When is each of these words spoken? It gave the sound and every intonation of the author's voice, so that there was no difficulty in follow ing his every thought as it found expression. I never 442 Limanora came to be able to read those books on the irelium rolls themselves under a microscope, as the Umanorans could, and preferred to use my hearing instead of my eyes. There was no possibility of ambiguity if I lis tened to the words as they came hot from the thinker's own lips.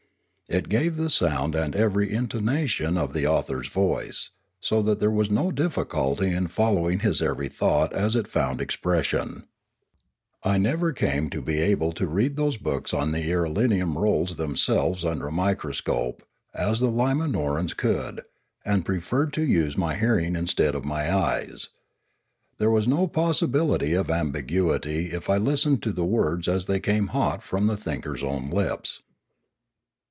It 0.49 0.67
gave 0.67 0.97
the 0.97 1.09
sound 1.09 1.55
and 1.55 1.73
every 1.77 2.11
intonation 2.11 2.97
of 2.97 3.13
the 3.13 3.25
author's 3.25 3.69
voice, 3.69 4.31
so 4.59 4.81
that 4.81 4.99
there 4.99 5.09
was 5.09 5.31
no 5.31 5.49
difficulty 5.49 6.27
in 6.31 6.47
follow 6.49 6.89
ing 6.89 6.99
his 6.99 7.21
every 7.21 7.47
thought 7.47 7.93
as 7.93 8.17
it 8.17 8.27
found 8.27 8.59
expression. 8.59 9.45
I 10.43 10.57
never 10.57 10.93
442 10.93 10.93
Limanora 10.93 10.95
came 11.21 11.29
to 11.29 11.41
be 11.41 11.61
able 11.61 11.93
to 11.93 12.05
read 12.05 12.35
those 12.35 12.57
books 12.57 12.93
on 12.93 13.13
the 13.13 13.29
irelium 13.31 13.95
rolls 13.95 14.35
themselves 14.35 15.05
under 15.05 15.27
a 15.27 15.31
microscope, 15.31 16.21
as 16.53 16.81
the 16.81 16.91
Umanorans 16.91 17.71
could, 17.73 18.19
and 18.65 18.83
preferred 18.83 19.31
to 19.31 19.43
use 19.45 19.77
my 19.77 19.95
hearing 19.95 20.35
instead 20.35 20.75
of 20.75 20.83
my 20.83 21.15
eyes. 21.15 21.69
There 22.57 22.69
was 22.71 22.89
no 22.89 23.07
possibility 23.07 23.93
of 23.93 24.11
ambiguity 24.11 25.11
if 25.13 25.29
I 25.29 25.37
lis 25.37 25.63
tened 25.63 25.81
to 25.83 25.93
the 25.93 26.03
words 26.03 26.49
as 26.49 26.65
they 26.65 26.81
came 26.81 27.07
hot 27.15 27.41
from 27.41 27.67
the 27.67 27.77
thinker's 27.77 28.21
own 28.21 28.49
lips. 28.49 29.01